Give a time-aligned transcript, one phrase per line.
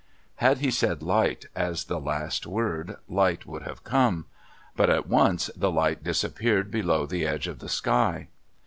[0.37, 4.25] Had he said "light" as the last word, light would have come.
[4.75, 8.29] But at once the light disappeared below the edge of the sky.